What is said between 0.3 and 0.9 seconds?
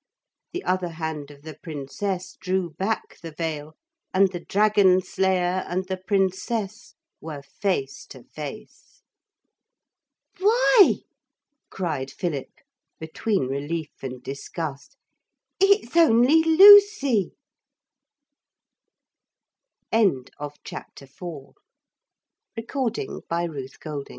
The other